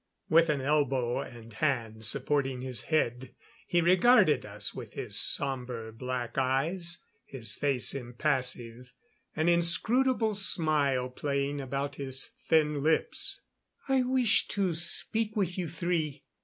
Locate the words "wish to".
14.01-14.73